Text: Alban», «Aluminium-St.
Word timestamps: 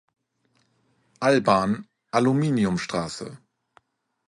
Alban», 1.29 1.75
«Aluminium-St. 2.09 3.31